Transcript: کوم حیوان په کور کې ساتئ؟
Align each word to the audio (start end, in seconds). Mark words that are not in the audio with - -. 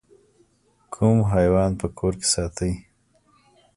کوم 0.93 1.17
حیوان 1.33 1.71
په 1.79 1.87
کور 1.97 2.13
کې 2.19 2.27
ساتئ؟ 2.33 2.73